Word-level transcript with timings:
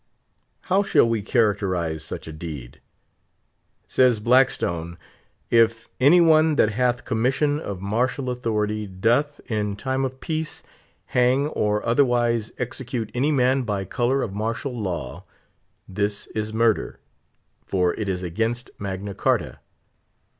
How 0.61 0.81
shall 0.81 1.07
we 1.07 1.21
characterise 1.21 2.03
such 2.03 2.27
a 2.27 2.33
deed? 2.33 2.81
Says 3.87 4.19
Blackstone, 4.19 4.97
"If 5.51 5.89
any 5.99 6.19
one 6.19 6.55
that 6.55 6.71
hath 6.71 7.05
commission 7.05 7.59
of 7.59 7.81
martial 7.83 8.31
authority 8.31 8.87
doth, 8.87 9.39
in 9.45 9.75
time 9.75 10.03
of 10.03 10.19
peace, 10.19 10.63
hang, 11.13 11.49
or 11.49 11.85
otherwise 11.85 12.51
execute 12.57 13.11
any 13.13 13.31
man 13.31 13.61
by 13.61 13.85
colour 13.85 14.23
of 14.23 14.33
martial 14.33 14.75
law, 14.75 15.23
this 15.87 16.25
is 16.33 16.51
murder; 16.51 16.99
for 17.67 17.93
it 17.93 18.09
is 18.09 18.23
against 18.23 18.71
Magna 18.79 19.13
Charta." 19.13 19.59